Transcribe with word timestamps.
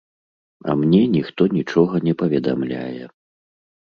А 0.71 0.75
мне 0.79 1.01
ніхто 1.15 1.43
нічога 1.57 1.95
не 2.07 2.13
паведамляе. 2.21 3.03